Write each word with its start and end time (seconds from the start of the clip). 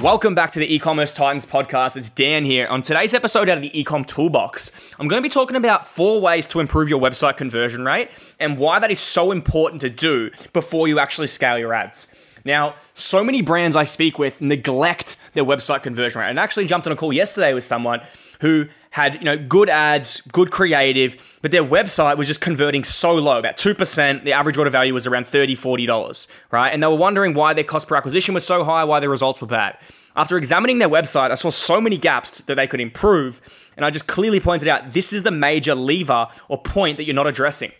Welcome 0.00 0.36
back 0.36 0.52
to 0.52 0.60
the 0.60 0.74
E-commerce 0.74 1.12
Titans 1.12 1.44
podcast. 1.44 1.96
It's 1.96 2.08
Dan 2.08 2.44
here. 2.44 2.68
On 2.68 2.82
today's 2.82 3.14
episode 3.14 3.48
out 3.48 3.56
of 3.56 3.62
the 3.62 3.70
Ecom 3.70 4.06
Toolbox, 4.06 4.70
I'm 4.96 5.08
going 5.08 5.20
to 5.20 5.28
be 5.28 5.32
talking 5.32 5.56
about 5.56 5.88
four 5.88 6.20
ways 6.20 6.46
to 6.46 6.60
improve 6.60 6.88
your 6.88 7.00
website 7.00 7.36
conversion 7.36 7.84
rate 7.84 8.10
and 8.38 8.58
why 8.58 8.78
that 8.78 8.92
is 8.92 9.00
so 9.00 9.32
important 9.32 9.80
to 9.80 9.90
do 9.90 10.30
before 10.52 10.86
you 10.86 11.00
actually 11.00 11.26
scale 11.26 11.58
your 11.58 11.74
ads. 11.74 12.14
Now, 12.44 12.76
so 12.94 13.24
many 13.24 13.42
brands 13.42 13.74
I 13.74 13.82
speak 13.82 14.20
with 14.20 14.40
neglect 14.40 15.16
their 15.32 15.44
website 15.44 15.82
conversion 15.82 16.20
rate. 16.20 16.30
And 16.30 16.38
I 16.38 16.44
actually 16.44 16.66
jumped 16.66 16.86
on 16.86 16.92
a 16.92 16.96
call 16.96 17.12
yesterday 17.12 17.52
with 17.52 17.64
someone 17.64 18.00
who 18.40 18.66
had, 18.98 19.14
you 19.14 19.24
know, 19.24 19.36
good 19.38 19.70
ads, 19.70 20.20
good 20.32 20.50
creative, 20.50 21.38
but 21.40 21.52
their 21.52 21.64
website 21.64 22.16
was 22.16 22.26
just 22.26 22.40
converting 22.40 22.82
so 22.82 23.14
low, 23.14 23.38
about 23.38 23.56
2%. 23.56 24.24
The 24.24 24.32
average 24.32 24.58
order 24.58 24.70
value 24.70 24.92
was 24.92 25.06
around 25.06 25.24
$30, 25.24 25.52
$40, 25.52 26.26
right? 26.50 26.70
And 26.70 26.82
they 26.82 26.86
were 26.88 26.96
wondering 26.96 27.32
why 27.32 27.54
their 27.54 27.64
cost 27.64 27.86
per 27.86 27.96
acquisition 27.96 28.34
was 28.34 28.44
so 28.44 28.64
high, 28.64 28.82
why 28.84 28.98
their 29.00 29.08
results 29.08 29.40
were 29.40 29.46
bad. 29.46 29.78
After 30.16 30.36
examining 30.36 30.78
their 30.78 30.88
website, 30.88 31.30
I 31.30 31.36
saw 31.36 31.50
so 31.50 31.80
many 31.80 31.96
gaps 31.96 32.40
that 32.40 32.56
they 32.56 32.66
could 32.66 32.80
improve, 32.80 33.40
and 33.76 33.86
I 33.86 33.90
just 33.90 34.08
clearly 34.08 34.40
pointed 34.40 34.66
out 34.66 34.92
this 34.92 35.12
is 35.12 35.22
the 35.22 35.30
major 35.30 35.76
lever 35.76 36.26
or 36.48 36.60
point 36.60 36.96
that 36.96 37.04
you're 37.04 37.14
not 37.14 37.28
addressing 37.28 37.72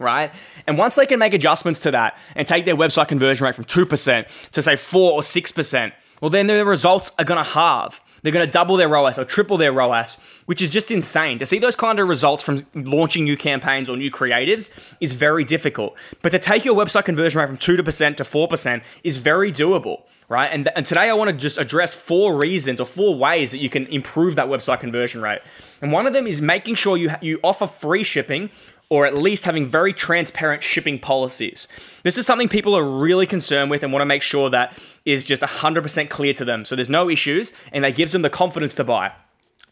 right? 0.00 0.32
And 0.66 0.76
once 0.76 0.96
they 0.96 1.06
can 1.06 1.20
make 1.20 1.34
adjustments 1.34 1.78
to 1.80 1.92
that 1.92 2.18
and 2.34 2.48
take 2.48 2.64
their 2.64 2.74
website 2.74 3.06
conversion 3.06 3.44
rate 3.44 3.54
from 3.54 3.64
2% 3.64 4.50
to 4.50 4.62
say 4.62 4.74
4 4.74 5.12
or 5.12 5.20
6%, 5.20 5.92
well, 6.20 6.30
then 6.30 6.46
their 6.46 6.64
results 6.64 7.12
are 7.18 7.24
going 7.24 7.42
to 7.42 7.48
halve. 7.48 8.00
They're 8.24 8.32
going 8.32 8.46
to 8.46 8.50
double 8.50 8.76
their 8.78 8.88
ROAS 8.88 9.18
or 9.18 9.26
triple 9.26 9.58
their 9.58 9.70
ROAS, 9.70 10.16
which 10.46 10.62
is 10.62 10.70
just 10.70 10.90
insane. 10.90 11.38
To 11.40 11.46
see 11.46 11.58
those 11.58 11.76
kind 11.76 12.00
of 12.00 12.08
results 12.08 12.42
from 12.42 12.64
launching 12.74 13.24
new 13.24 13.36
campaigns 13.36 13.86
or 13.86 13.98
new 13.98 14.10
creatives 14.10 14.70
is 14.98 15.12
very 15.12 15.44
difficult. 15.44 15.94
But 16.22 16.32
to 16.32 16.38
take 16.38 16.64
your 16.64 16.74
website 16.74 17.04
conversion 17.04 17.38
rate 17.38 17.48
from 17.48 17.58
2% 17.58 18.16
to 18.16 18.24
4% 18.24 18.82
is 19.04 19.18
very 19.18 19.52
doable 19.52 20.04
right? 20.28 20.50
And, 20.50 20.64
th- 20.64 20.72
and 20.74 20.86
today 20.86 21.10
I 21.10 21.12
want 21.12 21.30
to 21.30 21.36
just 21.36 21.58
address 21.58 21.94
four 21.94 22.36
reasons 22.36 22.80
or 22.80 22.86
four 22.86 23.14
ways 23.14 23.50
that 23.50 23.58
you 23.58 23.68
can 23.68 23.86
improve 23.88 24.36
that 24.36 24.46
website 24.46 24.80
conversion 24.80 25.20
rate. 25.20 25.40
And 25.82 25.92
one 25.92 26.06
of 26.06 26.12
them 26.12 26.26
is 26.26 26.40
making 26.40 26.76
sure 26.76 26.96
you 26.96 27.10
ha- 27.10 27.18
you 27.20 27.38
offer 27.44 27.66
free 27.66 28.04
shipping 28.04 28.50
or 28.90 29.06
at 29.06 29.14
least 29.14 29.44
having 29.44 29.66
very 29.66 29.92
transparent 29.92 30.62
shipping 30.62 30.98
policies. 30.98 31.68
This 32.02 32.18
is 32.18 32.26
something 32.26 32.48
people 32.48 32.74
are 32.74 32.84
really 32.84 33.26
concerned 33.26 33.70
with 33.70 33.82
and 33.82 33.92
want 33.92 34.02
to 34.02 34.06
make 34.06 34.22
sure 34.22 34.50
that 34.50 34.78
is 35.04 35.24
just 35.24 35.42
100% 35.42 36.08
clear 36.10 36.32
to 36.34 36.44
them. 36.44 36.64
So 36.64 36.76
there's 36.76 36.88
no 36.88 37.08
issues 37.08 37.52
and 37.72 37.84
that 37.84 37.96
gives 37.96 38.12
them 38.12 38.22
the 38.22 38.30
confidence 38.30 38.74
to 38.74 38.84
buy. 38.84 39.12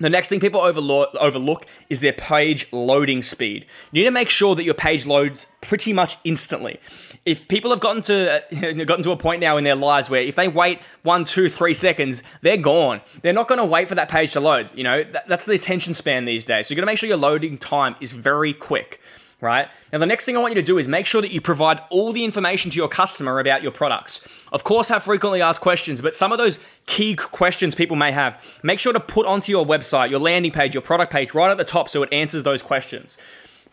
The 0.00 0.10
next 0.10 0.28
thing 0.28 0.40
people 0.40 0.60
overlook, 0.60 1.66
is 1.90 2.00
their 2.00 2.14
page 2.14 2.66
loading 2.72 3.22
speed. 3.22 3.66
You 3.92 4.02
need 4.02 4.08
to 4.08 4.12
make 4.12 4.30
sure 4.30 4.54
that 4.54 4.64
your 4.64 4.74
page 4.74 5.04
loads 5.04 5.46
pretty 5.60 5.92
much 5.92 6.16
instantly. 6.24 6.80
If 7.26 7.48
people 7.48 7.70
have 7.70 7.80
gotten 7.80 8.00
to 8.02 8.42
uh, 8.52 8.72
gotten 8.84 9.04
to 9.04 9.10
a 9.10 9.16
point 9.16 9.40
now 9.40 9.58
in 9.58 9.64
their 9.64 9.74
lives 9.74 10.08
where 10.08 10.22
if 10.22 10.36
they 10.36 10.48
wait 10.48 10.80
one, 11.02 11.24
two, 11.24 11.50
three 11.50 11.74
seconds, 11.74 12.22
they're 12.40 12.56
gone. 12.56 13.02
They're 13.20 13.34
not 13.34 13.46
going 13.46 13.58
to 13.58 13.66
wait 13.66 13.88
for 13.88 13.94
that 13.94 14.08
page 14.08 14.32
to 14.32 14.40
load. 14.40 14.70
You 14.74 14.84
know 14.84 15.02
that, 15.02 15.28
that's 15.28 15.44
the 15.44 15.52
attention 15.52 15.92
span 15.92 16.24
these 16.24 16.44
days. 16.44 16.66
So 16.66 16.72
you 16.72 16.76
got 16.76 16.82
to 16.82 16.86
make 16.86 16.98
sure 16.98 17.08
your 17.08 17.18
loading 17.18 17.58
time 17.58 17.94
is 18.00 18.12
very 18.12 18.54
quick 18.54 19.00
right? 19.40 19.68
Now, 19.92 19.98
the 19.98 20.06
next 20.06 20.26
thing 20.26 20.36
I 20.36 20.40
want 20.40 20.52
you 20.52 20.60
to 20.60 20.66
do 20.66 20.78
is 20.78 20.86
make 20.86 21.06
sure 21.06 21.22
that 21.22 21.30
you 21.30 21.40
provide 21.40 21.80
all 21.90 22.12
the 22.12 22.24
information 22.24 22.70
to 22.70 22.76
your 22.76 22.88
customer 22.88 23.40
about 23.40 23.62
your 23.62 23.72
products. 23.72 24.26
Of 24.52 24.64
course, 24.64 24.88
have 24.88 25.02
frequently 25.02 25.42
asked 25.42 25.60
questions, 25.60 26.00
but 26.00 26.14
some 26.14 26.32
of 26.32 26.38
those 26.38 26.58
key 26.86 27.14
questions 27.14 27.74
people 27.74 27.96
may 27.96 28.12
have, 28.12 28.44
make 28.62 28.78
sure 28.78 28.92
to 28.92 29.00
put 29.00 29.26
onto 29.26 29.50
your 29.50 29.64
website, 29.64 30.10
your 30.10 30.20
landing 30.20 30.52
page, 30.52 30.74
your 30.74 30.82
product 30.82 31.12
page 31.12 31.34
right 31.34 31.50
at 31.50 31.58
the 31.58 31.64
top 31.64 31.88
so 31.88 32.02
it 32.02 32.12
answers 32.12 32.42
those 32.42 32.62
questions. 32.62 33.16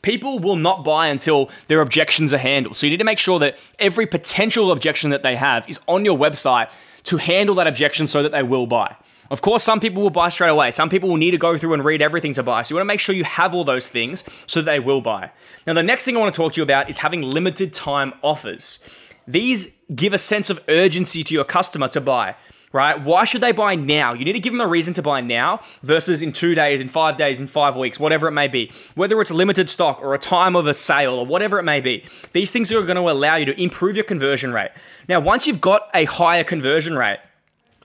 People 0.01 0.39
will 0.39 0.55
not 0.55 0.83
buy 0.83 1.07
until 1.07 1.49
their 1.67 1.81
objections 1.81 2.33
are 2.33 2.37
handled. 2.37 2.77
So 2.77 2.85
you 2.85 2.91
need 2.91 2.97
to 2.97 3.03
make 3.03 3.19
sure 3.19 3.39
that 3.39 3.57
every 3.79 4.05
potential 4.05 4.71
objection 4.71 5.09
that 5.09 5.23
they 5.23 5.35
have 5.35 5.67
is 5.67 5.79
on 5.87 6.05
your 6.05 6.17
website 6.17 6.69
to 7.05 7.17
handle 7.17 7.55
that 7.55 7.67
objection 7.67 8.07
so 8.07 8.21
that 8.23 8.31
they 8.31 8.43
will 8.43 8.67
buy. 8.67 8.95
Of 9.29 9.41
course, 9.41 9.63
some 9.63 9.79
people 9.79 10.01
will 10.01 10.09
buy 10.09 10.29
straight 10.29 10.49
away. 10.49 10.71
Some 10.71 10.89
people 10.89 11.09
will 11.09 11.17
need 11.17 11.31
to 11.31 11.37
go 11.37 11.57
through 11.57 11.73
and 11.73 11.83
read 11.83 12.01
everything 12.01 12.33
to 12.33 12.43
buy. 12.43 12.61
So 12.61 12.73
you 12.73 12.77
want 12.77 12.85
to 12.85 12.93
make 12.93 12.99
sure 12.99 13.13
you 13.15 13.23
have 13.23 13.53
all 13.53 13.63
those 13.63 13.87
things 13.87 14.23
so 14.45 14.61
they 14.61 14.79
will 14.79 15.01
buy. 15.01 15.31
Now, 15.65 15.73
the 15.73 15.83
next 15.83 16.05
thing 16.05 16.15
I 16.15 16.19
want 16.19 16.33
to 16.33 16.37
talk 16.37 16.53
to 16.53 16.57
you 16.57 16.63
about 16.63 16.89
is 16.89 16.99
having 16.99 17.21
limited 17.21 17.73
time 17.73 18.13
offers. 18.23 18.79
These 19.27 19.77
give 19.93 20.13
a 20.13 20.17
sense 20.17 20.49
of 20.49 20.63
urgency 20.69 21.23
to 21.23 21.33
your 21.33 21.43
customer 21.43 21.87
to 21.89 22.01
buy 22.01 22.35
right? 22.73 23.01
Why 23.01 23.23
should 23.23 23.41
they 23.41 23.51
buy 23.51 23.75
now? 23.75 24.13
You 24.13 24.25
need 24.25 24.33
to 24.33 24.39
give 24.39 24.53
them 24.53 24.61
a 24.61 24.67
reason 24.67 24.93
to 24.95 25.01
buy 25.01 25.21
now 25.21 25.61
versus 25.83 26.21
in 26.21 26.33
two 26.33 26.53
days, 26.53 26.81
in 26.81 26.89
five 26.89 27.17
days, 27.17 27.39
in 27.39 27.47
five 27.47 27.75
weeks, 27.75 27.99
whatever 27.99 28.27
it 28.27 28.33
may 28.33 28.47
be. 28.47 28.71
Whether 28.95 29.19
it's 29.21 29.31
limited 29.31 29.69
stock 29.69 30.01
or 30.01 30.13
a 30.13 30.19
time 30.19 30.55
of 30.55 30.67
a 30.67 30.73
sale 30.73 31.15
or 31.15 31.25
whatever 31.25 31.59
it 31.59 31.63
may 31.63 31.81
be, 31.81 32.03
these 32.33 32.51
things 32.51 32.71
are 32.71 32.83
going 32.83 32.97
to 32.97 33.09
allow 33.09 33.35
you 33.35 33.45
to 33.45 33.61
improve 33.61 33.95
your 33.95 34.05
conversion 34.05 34.53
rate. 34.53 34.71
Now, 35.07 35.19
once 35.19 35.47
you've 35.47 35.61
got 35.61 35.89
a 35.93 36.05
higher 36.05 36.43
conversion 36.43 36.97
rate, 36.97 37.19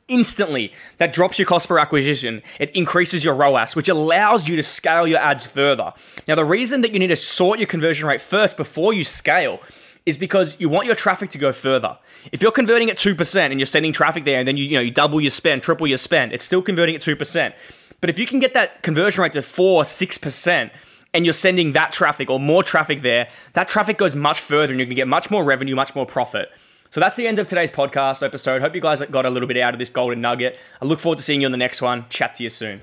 instantly. 0.09 0.73
That 0.99 1.13
drops 1.13 1.39
your 1.39 1.47
cost 1.47 1.69
per 1.69 1.79
acquisition. 1.79 2.43
It 2.59 2.75
increases 2.77 3.25
your 3.25 3.35
ROAS, 3.35 3.75
which 3.77 3.89
allows 3.89 4.49
you 4.49 4.57
to 4.57 4.63
scale 4.63 5.07
your 5.07 5.19
ads 5.19 5.47
further. 5.47 5.93
Now, 6.29 6.35
the 6.35 6.45
reason 6.45 6.83
that 6.83 6.93
you 6.93 6.99
need 6.99 7.09
to 7.09 7.17
sort 7.17 7.59
your 7.59 7.67
conversion 7.67 8.09
rate 8.09 8.21
first 8.21 8.57
before 8.57 8.93
you 8.93 9.05
scale 9.05 9.61
is 10.05 10.17
because 10.17 10.59
you 10.61 10.69
want 10.69 10.87
your 10.87 10.97
traffic 10.97 11.31
to 11.31 11.39
go 11.39 11.53
further. 11.53 11.97
If 12.33 12.43
you're 12.43 12.53
converting 12.53 12.91
at 12.91 12.97
2% 12.97 13.37
and 13.37 13.59
you're 13.59 13.67
sending 13.67 13.93
traffic 13.93 14.25
there 14.25 14.39
and 14.39 14.49
then 14.49 14.57
you, 14.57 14.65
you 14.65 14.75
know 14.77 14.81
you 14.81 14.91
double 14.91 15.21
your 15.21 15.31
spend, 15.31 15.63
triple 15.63 15.87
your 15.87 15.99
spend, 15.99 16.33
it's 16.33 16.45
still 16.45 16.63
converting 16.63 16.95
at 16.95 17.01
2%. 17.01 17.53
But 18.01 18.11
if 18.11 18.19
you 18.19 18.27
can 18.27 18.41
get 18.41 18.55
that 18.55 18.83
conversion 18.83 19.23
rate 19.23 19.33
to 19.35 19.43
4, 19.43 19.85
6%, 19.85 20.71
and 21.15 21.27
you're 21.27 21.33
sending 21.33 21.73
that 21.73 21.93
traffic 21.93 22.31
or 22.31 22.41
more 22.41 22.63
traffic 22.63 23.03
there, 23.03 23.29
that 23.53 23.69
traffic 23.69 23.99
goes 23.99 24.15
much 24.15 24.41
further 24.41 24.73
and 24.73 24.81
you 24.81 24.87
can 24.87 24.95
get 24.95 25.09
much 25.09 25.31
more 25.31 25.45
revenue, 25.45 25.77
much 25.77 25.95
more 25.95 26.07
profit. 26.07 26.51
So 26.93 27.01
that's 27.01 27.17
the 27.17 27.27
end 27.27 27.39
of 27.39 27.47
today's 27.47 27.71
podcast 27.71 28.23
episode. 28.23 28.61
Hope 28.61 28.75
you 28.75 28.83
guys 28.83 29.01
got 29.01 29.25
a 29.25 29.31
little 29.31 29.49
bit 29.49 29.57
out 29.57 29.73
of 29.73 29.79
this 29.79 29.89
golden 29.89 30.21
nugget. 30.21 30.59
I 30.79 30.85
look 30.85 30.99
forward 30.99 31.17
to 31.17 31.25
seeing 31.25 31.41
you 31.41 31.47
on 31.47 31.51
the 31.51 31.57
next 31.57 31.81
one. 31.81 32.05
Chat 32.11 32.35
to 32.35 32.43
you 32.43 32.51
soon. 32.51 32.83